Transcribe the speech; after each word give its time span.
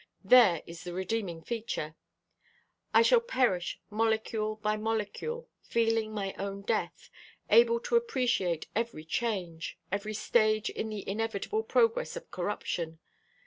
There 0.25 0.63
is 0.65 0.83
the 0.83 0.93
redeeming 0.95 1.43
feature. 1.43 1.93
I 2.91 3.03
shall 3.03 3.19
perish 3.19 3.79
molecule 3.91 4.55
by 4.55 4.75
molecule, 4.75 5.47
feeling 5.61 6.11
my 6.11 6.33
own 6.39 6.63
death, 6.63 7.11
able 7.51 7.79
to 7.81 7.95
appreciate 7.97 8.65
every 8.75 9.05
change, 9.05 9.77
every 9.91 10.15
stage 10.15 10.71
in 10.71 10.89
the 10.89 11.07
inevitable 11.07 11.61
progress 11.61 12.15
of 12.15 12.31
corruption. 12.31 12.97